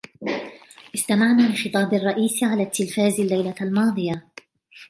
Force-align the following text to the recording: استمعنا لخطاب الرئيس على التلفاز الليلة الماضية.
استمعنا 0.95 1.41
لخطاب 1.41 1.93
الرئيس 1.93 2.43
على 2.43 2.63
التلفاز 2.63 3.19
الليلة 3.19 3.55
الماضية. 3.61 4.25